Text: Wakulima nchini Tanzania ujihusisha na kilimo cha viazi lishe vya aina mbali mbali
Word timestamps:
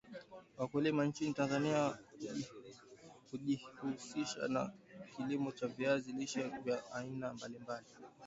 Wakulima 0.57 1.05
nchini 1.05 1.33
Tanzania 1.33 1.97
ujihusisha 3.33 4.47
na 4.47 4.71
kilimo 5.17 5.51
cha 5.51 5.67
viazi 5.67 6.11
lishe 6.11 6.43
vya 6.63 6.91
aina 6.93 7.33
mbali 7.33 7.59
mbali 7.59 7.87